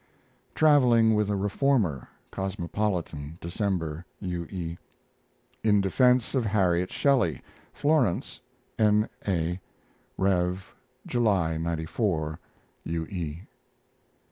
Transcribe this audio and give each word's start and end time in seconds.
TRAVELING 0.55 1.13
WITH 1.13 1.29
A 1.29 1.35
REFORMER 1.35 2.07
Cosmopolitan, 2.31 3.37
December. 3.39 4.03
U. 4.19 4.47
E. 4.49 4.77
IN 5.63 5.79
DEFENSE 5.79 6.33
OF 6.33 6.43
HARRIET 6.43 6.91
SHELLEY 6.91 7.43
(Florence) 7.71 8.39
N. 8.79 9.07
A. 9.27 9.59
Rev., 10.17 10.73
July, 11.05 11.55
'94. 11.57 12.39
U. 12.85 13.05
E. 13.05 13.41